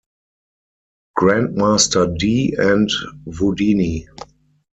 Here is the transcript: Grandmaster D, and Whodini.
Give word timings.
Grandmaster 1.15 2.17
D, 2.17 2.55
and 2.57 2.89
Whodini. 3.27 4.07